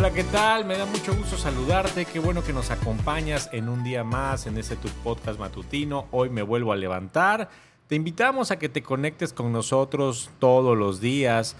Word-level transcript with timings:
Hola, 0.00 0.14
¿qué 0.14 0.24
tal? 0.24 0.64
Me 0.64 0.78
da 0.78 0.86
mucho 0.86 1.14
gusto 1.14 1.36
saludarte. 1.36 2.06
Qué 2.06 2.20
bueno 2.20 2.42
que 2.42 2.54
nos 2.54 2.70
acompañas 2.70 3.50
en 3.52 3.68
un 3.68 3.84
día 3.84 4.02
más 4.02 4.46
en 4.46 4.56
este 4.56 4.74
tu 4.74 4.88
podcast 5.04 5.38
matutino. 5.38 6.06
Hoy 6.10 6.30
me 6.30 6.40
vuelvo 6.40 6.72
a 6.72 6.76
levantar. 6.76 7.50
Te 7.86 7.96
invitamos 7.96 8.50
a 8.50 8.58
que 8.58 8.70
te 8.70 8.82
conectes 8.82 9.34
con 9.34 9.52
nosotros 9.52 10.30
todos 10.38 10.74
los 10.74 11.02
días. 11.02 11.54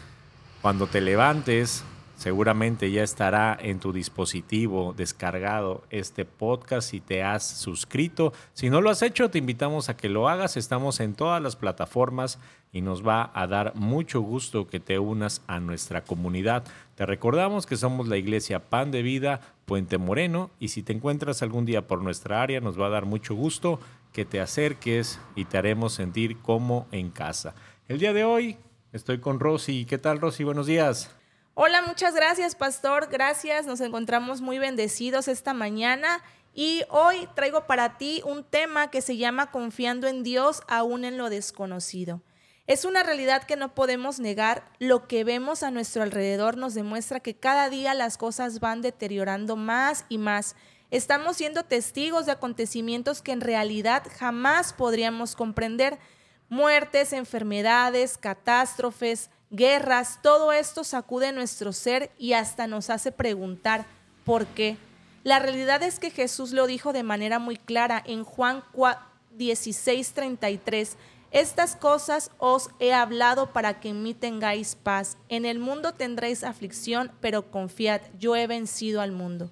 Cuando 0.62 0.86
te 0.86 1.02
levantes, 1.02 1.84
seguramente 2.20 2.90
ya 2.90 3.02
estará 3.02 3.56
en 3.58 3.80
tu 3.80 3.94
dispositivo 3.94 4.92
descargado 4.94 5.84
este 5.88 6.26
podcast 6.26 6.90
si 6.90 7.00
te 7.00 7.22
has 7.22 7.42
suscrito. 7.48 8.34
Si 8.52 8.68
no 8.68 8.82
lo 8.82 8.90
has 8.90 9.00
hecho, 9.00 9.30
te 9.30 9.38
invitamos 9.38 9.88
a 9.88 9.96
que 9.96 10.10
lo 10.10 10.28
hagas. 10.28 10.58
Estamos 10.58 11.00
en 11.00 11.14
todas 11.14 11.42
las 11.42 11.56
plataformas 11.56 12.38
y 12.72 12.82
nos 12.82 13.06
va 13.06 13.30
a 13.32 13.46
dar 13.46 13.74
mucho 13.74 14.20
gusto 14.20 14.66
que 14.66 14.80
te 14.80 14.98
unas 14.98 15.42
a 15.46 15.60
nuestra 15.60 16.04
comunidad. 16.04 16.64
Te 16.94 17.06
recordamos 17.06 17.64
que 17.64 17.78
somos 17.78 18.06
la 18.06 18.18
iglesia 18.18 18.68
Pan 18.68 18.90
de 18.90 19.00
Vida 19.00 19.40
Puente 19.64 19.96
Moreno 19.96 20.50
y 20.58 20.68
si 20.68 20.82
te 20.82 20.92
encuentras 20.92 21.40
algún 21.40 21.64
día 21.64 21.86
por 21.86 22.02
nuestra 22.02 22.42
área, 22.42 22.60
nos 22.60 22.78
va 22.78 22.88
a 22.88 22.90
dar 22.90 23.06
mucho 23.06 23.34
gusto 23.34 23.80
que 24.12 24.26
te 24.26 24.42
acerques 24.42 25.18
y 25.36 25.46
te 25.46 25.56
haremos 25.56 25.94
sentir 25.94 26.36
como 26.42 26.86
en 26.92 27.08
casa. 27.08 27.54
El 27.88 27.98
día 27.98 28.12
de 28.12 28.24
hoy 28.24 28.58
estoy 28.92 29.20
con 29.20 29.40
Rosy. 29.40 29.86
¿Qué 29.86 29.96
tal, 29.96 30.20
Rosy? 30.20 30.44
Buenos 30.44 30.66
días. 30.66 31.16
Hola, 31.62 31.82
muchas 31.82 32.14
gracias, 32.14 32.54
pastor. 32.54 33.08
Gracias. 33.10 33.66
Nos 33.66 33.82
encontramos 33.82 34.40
muy 34.40 34.58
bendecidos 34.58 35.28
esta 35.28 35.52
mañana. 35.52 36.22
Y 36.54 36.84
hoy 36.88 37.28
traigo 37.34 37.66
para 37.66 37.98
ti 37.98 38.22
un 38.24 38.44
tema 38.44 38.90
que 38.90 39.02
se 39.02 39.18
llama 39.18 39.50
Confiando 39.50 40.08
en 40.08 40.22
Dios 40.22 40.62
aún 40.68 41.04
en 41.04 41.18
lo 41.18 41.28
desconocido. 41.28 42.22
Es 42.66 42.86
una 42.86 43.02
realidad 43.02 43.42
que 43.42 43.56
no 43.56 43.74
podemos 43.74 44.20
negar. 44.20 44.72
Lo 44.78 45.06
que 45.06 45.22
vemos 45.22 45.62
a 45.62 45.70
nuestro 45.70 46.02
alrededor 46.02 46.56
nos 46.56 46.72
demuestra 46.72 47.20
que 47.20 47.36
cada 47.36 47.68
día 47.68 47.92
las 47.92 48.16
cosas 48.16 48.58
van 48.60 48.80
deteriorando 48.80 49.56
más 49.56 50.06
y 50.08 50.16
más. 50.16 50.56
Estamos 50.90 51.36
siendo 51.36 51.64
testigos 51.64 52.24
de 52.24 52.32
acontecimientos 52.32 53.20
que 53.20 53.32
en 53.32 53.42
realidad 53.42 54.04
jamás 54.18 54.72
podríamos 54.72 55.36
comprender. 55.36 55.98
Muertes, 56.48 57.12
enfermedades, 57.12 58.16
catástrofes, 58.16 59.28
guerras, 59.50 60.20
todo 60.22 60.52
esto 60.52 60.84
sacude 60.84 61.32
nuestro 61.32 61.72
ser 61.72 62.10
y 62.18 62.32
hasta 62.32 62.66
nos 62.66 62.90
hace 62.90 63.12
preguntar 63.12 63.86
por 64.24 64.46
qué. 64.46 64.76
La 65.22 65.38
realidad 65.38 65.82
es 65.82 65.98
que 65.98 66.10
Jesús 66.10 66.52
lo 66.52 66.66
dijo 66.66 66.92
de 66.92 67.02
manera 67.02 67.38
muy 67.38 67.56
clara 67.56 68.02
en 68.06 68.24
Juan 68.24 68.62
16:33. 69.36 70.96
Estas 71.30 71.76
cosas 71.76 72.30
os 72.38 72.70
he 72.80 72.92
hablado 72.92 73.52
para 73.52 73.80
que 73.80 73.90
en 73.90 74.02
mí 74.02 74.14
tengáis 74.14 74.74
paz. 74.74 75.16
En 75.28 75.44
el 75.44 75.58
mundo 75.58 75.92
tendréis 75.92 76.42
aflicción, 76.42 77.12
pero 77.20 77.50
confiad, 77.50 78.00
yo 78.18 78.34
he 78.34 78.46
vencido 78.46 79.00
al 79.00 79.12
mundo. 79.12 79.50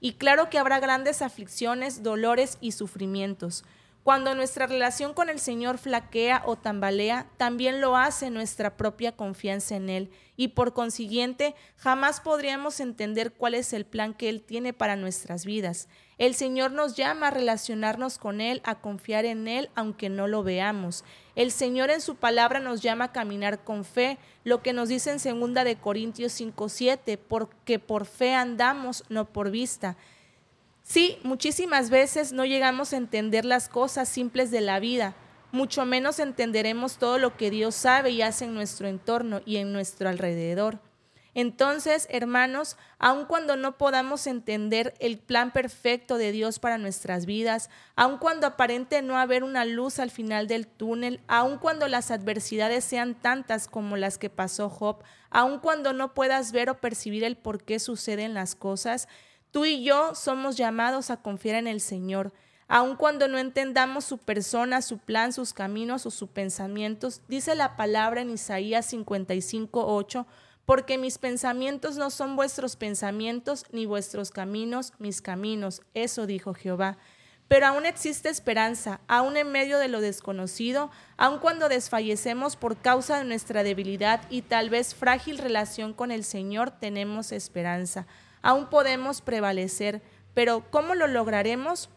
Y 0.00 0.14
claro 0.14 0.48
que 0.48 0.58
habrá 0.58 0.80
grandes 0.80 1.22
aflicciones, 1.22 2.02
dolores 2.02 2.56
y 2.60 2.72
sufrimientos. 2.72 3.64
Cuando 4.02 4.34
nuestra 4.34 4.66
relación 4.66 5.12
con 5.12 5.28
el 5.28 5.38
Señor 5.38 5.76
flaquea 5.76 6.42
o 6.46 6.56
tambalea, 6.56 7.26
también 7.36 7.82
lo 7.82 7.98
hace 7.98 8.30
nuestra 8.30 8.78
propia 8.78 9.12
confianza 9.12 9.76
en 9.76 9.90
Él 9.90 10.10
y 10.36 10.48
por 10.48 10.72
consiguiente 10.72 11.54
jamás 11.76 12.22
podríamos 12.22 12.80
entender 12.80 13.30
cuál 13.32 13.54
es 13.54 13.74
el 13.74 13.84
plan 13.84 14.14
que 14.14 14.30
Él 14.30 14.40
tiene 14.40 14.72
para 14.72 14.96
nuestras 14.96 15.44
vidas. 15.44 15.86
El 16.16 16.34
Señor 16.34 16.72
nos 16.72 16.96
llama 16.96 17.28
a 17.28 17.30
relacionarnos 17.30 18.16
con 18.16 18.40
Él, 18.40 18.62
a 18.64 18.80
confiar 18.80 19.26
en 19.26 19.46
Él 19.48 19.68
aunque 19.74 20.08
no 20.08 20.28
lo 20.28 20.42
veamos. 20.42 21.04
El 21.36 21.50
Señor 21.50 21.90
en 21.90 22.00
su 22.00 22.16
palabra 22.16 22.58
nos 22.58 22.80
llama 22.80 23.06
a 23.06 23.12
caminar 23.12 23.64
con 23.64 23.84
fe, 23.84 24.18
lo 24.44 24.62
que 24.62 24.72
nos 24.72 24.88
dice 24.88 25.10
en 25.10 25.40
2 25.40 25.62
de 25.62 25.76
Corintios 25.76 26.32
5:7, 26.32 27.18
porque 27.18 27.78
por 27.78 28.06
fe 28.06 28.34
andamos, 28.34 29.04
no 29.10 29.26
por 29.26 29.50
vista. 29.50 29.98
Sí, 30.90 31.20
muchísimas 31.22 31.88
veces 31.88 32.32
no 32.32 32.44
llegamos 32.44 32.92
a 32.92 32.96
entender 32.96 33.44
las 33.44 33.68
cosas 33.68 34.08
simples 34.08 34.50
de 34.50 34.60
la 34.60 34.80
vida, 34.80 35.14
mucho 35.52 35.84
menos 35.84 36.18
entenderemos 36.18 36.98
todo 36.98 37.16
lo 37.16 37.36
que 37.36 37.48
Dios 37.48 37.76
sabe 37.76 38.10
y 38.10 38.22
hace 38.22 38.46
en 38.46 38.54
nuestro 38.54 38.88
entorno 38.88 39.40
y 39.46 39.58
en 39.58 39.72
nuestro 39.72 40.08
alrededor. 40.08 40.80
Entonces, 41.32 42.08
hermanos, 42.10 42.76
aun 42.98 43.26
cuando 43.26 43.54
no 43.54 43.78
podamos 43.78 44.26
entender 44.26 44.94
el 44.98 45.18
plan 45.18 45.52
perfecto 45.52 46.18
de 46.18 46.32
Dios 46.32 46.58
para 46.58 46.76
nuestras 46.76 47.24
vidas, 47.24 47.70
aun 47.94 48.18
cuando 48.18 48.48
aparente 48.48 49.00
no 49.00 49.16
haber 49.16 49.44
una 49.44 49.64
luz 49.64 50.00
al 50.00 50.10
final 50.10 50.48
del 50.48 50.66
túnel, 50.66 51.20
aun 51.28 51.58
cuando 51.58 51.86
las 51.86 52.10
adversidades 52.10 52.82
sean 52.82 53.14
tantas 53.14 53.68
como 53.68 53.96
las 53.96 54.18
que 54.18 54.28
pasó 54.28 54.68
Job, 54.68 55.04
aun 55.30 55.60
cuando 55.60 55.92
no 55.92 56.14
puedas 56.14 56.50
ver 56.50 56.68
o 56.68 56.80
percibir 56.80 57.22
el 57.22 57.36
por 57.36 57.62
qué 57.62 57.78
suceden 57.78 58.34
las 58.34 58.56
cosas, 58.56 59.06
Tú 59.50 59.64
y 59.64 59.82
yo 59.82 60.14
somos 60.14 60.56
llamados 60.56 61.10
a 61.10 61.16
confiar 61.22 61.56
en 61.56 61.66
el 61.66 61.80
Señor. 61.80 62.32
Aun 62.68 62.94
cuando 62.94 63.26
no 63.26 63.36
entendamos 63.38 64.04
su 64.04 64.18
persona, 64.18 64.80
su 64.80 64.98
plan, 64.98 65.32
sus 65.32 65.52
caminos 65.52 66.06
o 66.06 66.12
sus 66.12 66.28
pensamientos, 66.28 67.22
dice 67.26 67.56
la 67.56 67.76
palabra 67.76 68.20
en 68.20 68.30
Isaías 68.30 68.86
55, 68.86 69.84
8, 69.92 70.24
porque 70.66 70.98
mis 70.98 71.18
pensamientos 71.18 71.96
no 71.96 72.10
son 72.10 72.36
vuestros 72.36 72.76
pensamientos, 72.76 73.64
ni 73.72 73.86
vuestros 73.86 74.30
caminos 74.30 74.92
mis 75.00 75.20
caminos. 75.20 75.82
Eso 75.94 76.26
dijo 76.26 76.54
Jehová. 76.54 76.96
Pero 77.48 77.66
aún 77.66 77.86
existe 77.86 78.28
esperanza, 78.28 79.00
aún 79.08 79.36
en 79.36 79.50
medio 79.50 79.80
de 79.80 79.88
lo 79.88 80.00
desconocido, 80.00 80.92
aun 81.16 81.40
cuando 81.40 81.68
desfallecemos 81.68 82.54
por 82.54 82.76
causa 82.76 83.18
de 83.18 83.24
nuestra 83.24 83.64
debilidad 83.64 84.20
y 84.30 84.42
tal 84.42 84.70
vez 84.70 84.94
frágil 84.94 85.38
relación 85.38 85.92
con 85.92 86.12
el 86.12 86.22
Señor, 86.22 86.70
tenemos 86.70 87.32
esperanza 87.32 88.06
aún 88.42 88.68
podemos 88.68 89.20
prevalecer, 89.20 90.02
pero 90.34 90.64
¿cómo 90.70 90.94
lo 90.94 91.06
lograremos? 91.06 91.90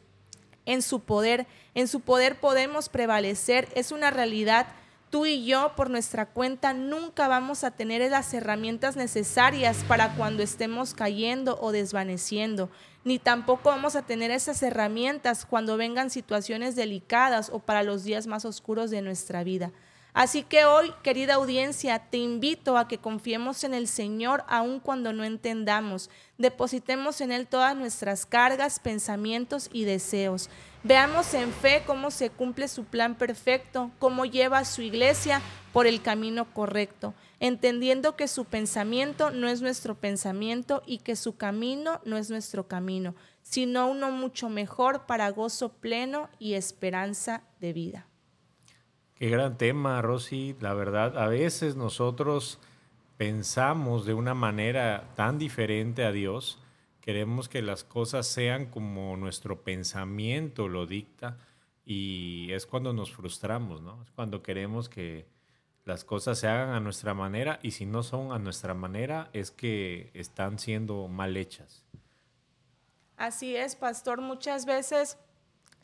En 0.65 0.81
su 0.81 1.01
poder, 1.01 1.45
en 1.75 1.87
su 1.87 1.99
poder 1.99 2.39
podemos 2.39 2.89
prevalecer, 2.89 3.67
es 3.75 3.91
una 3.91 4.11
realidad. 4.11 4.67
Tú 5.09 5.25
y 5.25 5.45
yo, 5.45 5.73
por 5.75 5.89
nuestra 5.89 6.25
cuenta, 6.25 6.73
nunca 6.73 7.27
vamos 7.27 7.63
a 7.63 7.71
tener 7.71 8.09
las 8.09 8.33
herramientas 8.33 8.95
necesarias 8.95 9.83
para 9.87 10.15
cuando 10.15 10.41
estemos 10.41 10.93
cayendo 10.93 11.59
o 11.61 11.71
desvaneciendo, 11.71 12.69
ni 13.03 13.19
tampoco 13.19 13.69
vamos 13.69 13.95
a 13.95 14.03
tener 14.03 14.31
esas 14.31 14.63
herramientas 14.63 15.45
cuando 15.45 15.77
vengan 15.77 16.09
situaciones 16.09 16.75
delicadas 16.75 17.49
o 17.51 17.59
para 17.59 17.83
los 17.83 18.03
días 18.03 18.25
más 18.25 18.45
oscuros 18.45 18.89
de 18.89 19.01
nuestra 19.01 19.43
vida. 19.43 19.71
Así 20.13 20.43
que 20.43 20.65
hoy, 20.65 20.93
querida 21.01 21.35
audiencia, 21.35 21.97
te 21.97 22.17
invito 22.17 22.77
a 22.77 22.87
que 22.87 22.99
confiemos 22.99 23.63
en 23.63 23.73
el 23.73 23.87
Señor 23.87 24.43
aun 24.47 24.79
cuando 24.79 25.11
no 25.11 25.23
entendamos. 25.23 26.11
Depositemos 26.37 27.19
en 27.19 27.31
Él 27.31 27.47
todas 27.47 27.75
nuestras 27.75 28.27
cargas, 28.27 28.79
pensamientos 28.79 29.71
y 29.73 29.85
deseos. 29.85 30.51
Veamos 30.83 31.33
en 31.33 31.51
fe 31.51 31.81
cómo 31.87 32.11
se 32.11 32.29
cumple 32.29 32.67
su 32.67 32.83
plan 32.83 33.15
perfecto, 33.15 33.89
cómo 33.97 34.25
lleva 34.25 34.59
a 34.59 34.65
su 34.65 34.83
iglesia 34.83 35.41
por 35.71 35.87
el 35.87 36.03
camino 36.03 36.53
correcto, 36.53 37.15
entendiendo 37.39 38.15
que 38.15 38.27
su 38.27 38.45
pensamiento 38.45 39.31
no 39.31 39.47
es 39.47 39.63
nuestro 39.63 39.95
pensamiento 39.95 40.83
y 40.85 40.99
que 40.99 41.15
su 41.15 41.37
camino 41.37 42.01
no 42.05 42.17
es 42.17 42.29
nuestro 42.29 42.67
camino, 42.67 43.15
sino 43.41 43.89
uno 43.89 44.11
mucho 44.11 44.49
mejor 44.49 45.07
para 45.07 45.31
gozo 45.31 45.69
pleno 45.69 46.29
y 46.37 46.53
esperanza 46.53 47.41
de 47.59 47.73
vida. 47.73 48.07
Qué 49.23 49.29
gran 49.29 49.57
tema, 49.57 50.01
Rosy. 50.01 50.53
La 50.59 50.73
verdad, 50.73 51.17
a 51.17 51.27
veces 51.27 51.77
nosotros 51.77 52.59
pensamos 53.15 54.05
de 54.05 54.13
una 54.13 54.33
manera 54.33 55.13
tan 55.15 55.39
diferente 55.39 56.03
a 56.03 56.11
Dios, 56.11 56.59
queremos 56.99 57.47
que 57.47 57.61
las 57.61 57.85
cosas 57.85 58.27
sean 58.27 58.65
como 58.65 59.15
nuestro 59.15 59.63
pensamiento 59.63 60.67
lo 60.67 60.87
dicta 60.87 61.37
y 61.85 62.51
es 62.51 62.65
cuando 62.65 62.91
nos 62.91 63.13
frustramos, 63.13 63.81
¿no? 63.81 64.03
Es 64.03 64.11
cuando 64.11 64.43
queremos 64.43 64.89
que 64.89 65.25
las 65.85 66.03
cosas 66.03 66.37
se 66.37 66.49
hagan 66.49 66.71
a 66.71 66.81
nuestra 66.81 67.13
manera 67.13 67.59
y 67.63 67.71
si 67.71 67.85
no 67.85 68.03
son 68.03 68.33
a 68.33 68.39
nuestra 68.39 68.73
manera 68.73 69.29
es 69.31 69.51
que 69.51 70.11
están 70.13 70.59
siendo 70.59 71.07
mal 71.07 71.37
hechas. 71.37 71.85
Así 73.15 73.55
es, 73.55 73.77
pastor. 73.77 74.19
Muchas 74.19 74.65
veces 74.65 75.17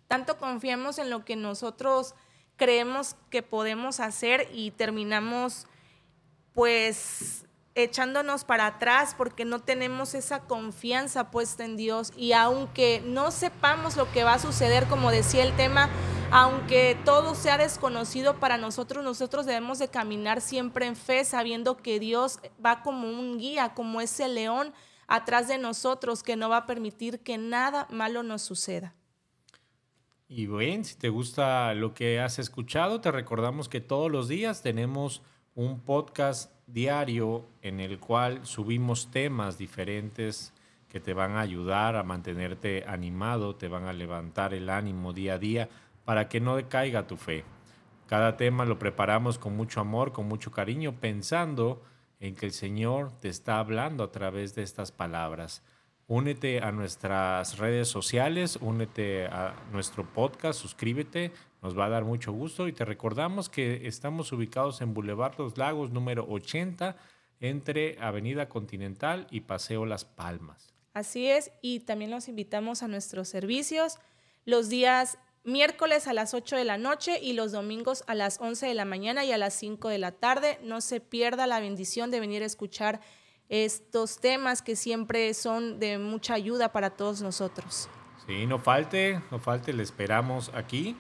tanto 0.09 0.37
confiamos 0.37 0.99
en 0.99 1.09
lo 1.09 1.23
que 1.23 1.37
nosotros 1.37 2.15
creemos 2.59 3.15
que 3.31 3.41
podemos 3.41 3.99
hacer 3.99 4.47
y 4.53 4.69
terminamos 4.71 5.65
pues 6.53 7.45
echándonos 7.73 8.43
para 8.43 8.67
atrás 8.67 9.15
porque 9.17 9.45
no 9.45 9.59
tenemos 9.59 10.13
esa 10.13 10.41
confianza 10.41 11.31
puesta 11.31 11.63
en 11.63 11.77
Dios 11.77 12.11
y 12.17 12.33
aunque 12.33 13.01
no 13.05 13.31
sepamos 13.31 13.95
lo 13.95 14.11
que 14.11 14.23
va 14.23 14.33
a 14.33 14.39
suceder, 14.39 14.85
como 14.87 15.09
decía 15.09 15.43
el 15.43 15.55
tema, 15.55 15.89
aunque 16.31 16.97
todo 17.05 17.33
sea 17.33 17.57
desconocido 17.57 18.39
para 18.39 18.57
nosotros, 18.57 19.03
nosotros 19.03 19.45
debemos 19.45 19.79
de 19.79 19.87
caminar 19.87 20.41
siempre 20.41 20.85
en 20.85 20.95
fe, 20.95 21.25
sabiendo 21.25 21.77
que 21.77 21.99
Dios 21.99 22.39
va 22.63 22.83
como 22.83 23.09
un 23.09 23.39
guía, 23.39 23.73
como 23.73 24.01
ese 24.01 24.27
león 24.27 24.73
atrás 25.07 25.47
de 25.47 25.57
nosotros 25.57 26.21
que 26.21 26.35
no 26.35 26.49
va 26.49 26.57
a 26.57 26.65
permitir 26.67 27.21
que 27.21 27.37
nada 27.37 27.87
malo 27.89 28.21
nos 28.21 28.41
suceda. 28.41 28.93
Y 30.31 30.45
bien, 30.45 30.85
si 30.85 30.95
te 30.95 31.09
gusta 31.09 31.73
lo 31.73 31.95
que 31.95 32.19
has 32.19 32.37
escuchado, 32.37 33.01
te 33.01 33.11
recordamos 33.11 33.67
que 33.67 33.81
todos 33.81 34.11
los 34.11 34.27
días 34.27 34.61
tenemos 34.61 35.23
un 35.55 35.79
podcast 35.79 36.51
diario 36.67 37.47
en 37.63 37.79
el 37.79 37.99
cual 37.99 38.45
subimos 38.45 39.09
temas 39.09 39.57
diferentes 39.57 40.53
que 40.87 40.99
te 40.99 41.15
van 41.15 41.31
a 41.31 41.39
ayudar 41.39 41.95
a 41.95 42.03
mantenerte 42.03 42.83
animado, 42.87 43.55
te 43.55 43.67
van 43.67 43.85
a 43.85 43.93
levantar 43.93 44.53
el 44.53 44.69
ánimo 44.69 45.13
día 45.13 45.33
a 45.33 45.39
día 45.39 45.67
para 46.05 46.29
que 46.29 46.39
no 46.39 46.55
decaiga 46.55 47.07
tu 47.07 47.17
fe. 47.17 47.43
Cada 48.05 48.37
tema 48.37 48.65
lo 48.65 48.77
preparamos 48.77 49.39
con 49.39 49.57
mucho 49.57 49.81
amor, 49.81 50.11
con 50.11 50.27
mucho 50.27 50.51
cariño, 50.51 50.93
pensando 50.99 51.81
en 52.19 52.35
que 52.35 52.45
el 52.45 52.51
Señor 52.51 53.13
te 53.19 53.29
está 53.29 53.57
hablando 53.57 54.03
a 54.03 54.11
través 54.11 54.53
de 54.53 54.61
estas 54.61 54.91
palabras. 54.91 55.63
Únete 56.09 56.59
a 56.61 56.71
nuestras 56.71 57.59
redes 57.59 57.87
sociales, 57.87 58.57
únete 58.61 59.27
a 59.27 59.53
nuestro 59.71 60.11
podcast, 60.11 60.59
suscríbete, 60.59 61.31
nos 61.61 61.77
va 61.77 61.85
a 61.85 61.89
dar 61.89 62.03
mucho 62.03 62.31
gusto 62.31 62.67
y 62.67 62.73
te 62.73 62.83
recordamos 62.83 63.47
que 63.47 63.85
estamos 63.85 64.31
ubicados 64.31 64.81
en 64.81 64.95
Boulevard 64.95 65.35
Los 65.37 65.59
Lagos 65.59 65.91
número 65.91 66.25
80 66.27 66.95
entre 67.41 67.95
Avenida 68.01 68.49
Continental 68.49 69.27
y 69.29 69.41
Paseo 69.41 69.85
Las 69.85 70.03
Palmas. 70.03 70.73
Así 70.95 71.27
es, 71.27 71.51
y 71.61 71.81
también 71.81 72.09
los 72.09 72.27
invitamos 72.27 72.81
a 72.81 72.87
nuestros 72.87 73.29
servicios 73.29 73.99
los 74.45 74.67
días 74.67 75.19
miércoles 75.43 76.07
a 76.07 76.13
las 76.13 76.33
8 76.33 76.55
de 76.55 76.65
la 76.65 76.79
noche 76.79 77.19
y 77.21 77.33
los 77.33 77.51
domingos 77.51 78.03
a 78.07 78.15
las 78.15 78.41
11 78.41 78.65
de 78.65 78.73
la 78.73 78.85
mañana 78.85 79.25
y 79.25 79.31
a 79.31 79.37
las 79.37 79.53
5 79.53 79.89
de 79.89 79.99
la 79.99 80.13
tarde. 80.13 80.57
No 80.63 80.81
se 80.81 81.01
pierda 81.01 81.45
la 81.45 81.59
bendición 81.59 82.09
de 82.09 82.19
venir 82.19 82.41
a 82.41 82.47
escuchar 82.47 82.99
estos 83.49 84.19
temas 84.19 84.61
que 84.61 84.75
siempre 84.75 85.33
son 85.33 85.79
de 85.79 85.97
mucha 85.97 86.35
ayuda 86.35 86.71
para 86.71 86.91
todos 86.91 87.21
nosotros. 87.21 87.89
Sí, 88.27 88.45
no 88.45 88.59
falte, 88.59 89.21
no 89.31 89.39
falte, 89.39 89.73
le 89.73 89.83
esperamos 89.83 90.51
aquí 90.53 90.95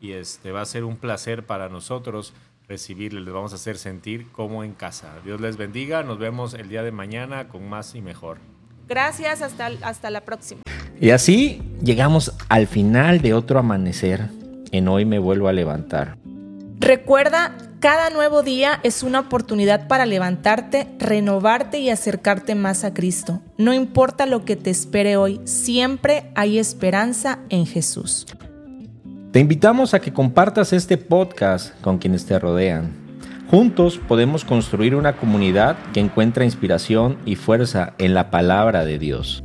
y 0.00 0.12
este 0.12 0.52
va 0.52 0.60
a 0.60 0.66
ser 0.66 0.84
un 0.84 0.96
placer 0.96 1.46
para 1.46 1.70
nosotros 1.70 2.34
recibirle, 2.68 3.20
les 3.20 3.32
vamos 3.32 3.52
a 3.52 3.56
hacer 3.56 3.76
sentir 3.78 4.30
como 4.32 4.64
en 4.64 4.74
casa. 4.74 5.14
Dios 5.24 5.40
les 5.40 5.56
bendiga, 5.56 6.02
nos 6.02 6.18
vemos 6.18 6.54
el 6.54 6.68
día 6.68 6.82
de 6.82 6.92
mañana 6.92 7.48
con 7.48 7.68
más 7.68 7.94
y 7.94 8.02
mejor. 8.02 8.38
Gracias, 8.86 9.40
hasta, 9.40 9.70
hasta 9.82 10.10
la 10.10 10.22
próxima. 10.22 10.60
Y 11.00 11.10
así 11.10 11.62
llegamos 11.82 12.34
al 12.48 12.66
final 12.66 13.20
de 13.20 13.34
otro 13.34 13.58
amanecer. 13.58 14.28
En 14.72 14.88
hoy 14.88 15.04
me 15.04 15.18
vuelvo 15.18 15.48
a 15.48 15.52
levantar. 15.52 16.18
Recuerda, 16.80 17.56
cada 17.84 18.08
nuevo 18.08 18.42
día 18.42 18.80
es 18.82 19.02
una 19.02 19.20
oportunidad 19.20 19.88
para 19.88 20.06
levantarte, 20.06 20.88
renovarte 20.98 21.80
y 21.80 21.90
acercarte 21.90 22.54
más 22.54 22.82
a 22.82 22.94
Cristo. 22.94 23.42
No 23.58 23.74
importa 23.74 24.24
lo 24.24 24.46
que 24.46 24.56
te 24.56 24.70
espere 24.70 25.18
hoy, 25.18 25.38
siempre 25.44 26.32
hay 26.34 26.58
esperanza 26.58 27.40
en 27.50 27.66
Jesús. 27.66 28.24
Te 29.32 29.40
invitamos 29.40 29.92
a 29.92 30.00
que 30.00 30.14
compartas 30.14 30.72
este 30.72 30.96
podcast 30.96 31.78
con 31.82 31.98
quienes 31.98 32.24
te 32.24 32.38
rodean. 32.38 32.90
Juntos 33.50 33.98
podemos 33.98 34.46
construir 34.46 34.94
una 34.94 35.18
comunidad 35.18 35.76
que 35.92 36.00
encuentra 36.00 36.46
inspiración 36.46 37.18
y 37.26 37.36
fuerza 37.36 37.92
en 37.98 38.14
la 38.14 38.30
palabra 38.30 38.86
de 38.86 38.98
Dios. 38.98 39.44